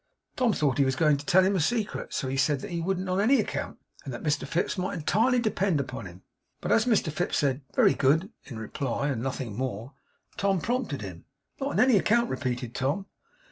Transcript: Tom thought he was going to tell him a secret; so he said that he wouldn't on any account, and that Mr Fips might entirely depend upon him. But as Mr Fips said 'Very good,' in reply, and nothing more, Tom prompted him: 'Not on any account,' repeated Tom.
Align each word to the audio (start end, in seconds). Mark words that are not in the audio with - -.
Tom 0.35 0.51
thought 0.51 0.79
he 0.79 0.83
was 0.83 0.95
going 0.95 1.15
to 1.17 1.25
tell 1.27 1.43
him 1.45 1.55
a 1.55 1.59
secret; 1.59 2.11
so 2.11 2.27
he 2.27 2.35
said 2.35 2.61
that 2.61 2.71
he 2.71 2.81
wouldn't 2.81 3.07
on 3.07 3.21
any 3.21 3.39
account, 3.39 3.77
and 4.03 4.11
that 4.11 4.23
Mr 4.23 4.47
Fips 4.47 4.75
might 4.75 4.95
entirely 4.97 5.37
depend 5.37 5.79
upon 5.79 6.07
him. 6.07 6.23
But 6.59 6.71
as 6.71 6.87
Mr 6.87 7.11
Fips 7.11 7.37
said 7.37 7.61
'Very 7.75 7.93
good,' 7.93 8.31
in 8.45 8.57
reply, 8.57 9.09
and 9.09 9.21
nothing 9.21 9.55
more, 9.55 9.93
Tom 10.37 10.59
prompted 10.59 11.03
him: 11.03 11.25
'Not 11.59 11.73
on 11.73 11.79
any 11.79 11.97
account,' 11.97 12.31
repeated 12.31 12.73
Tom. 12.73 13.05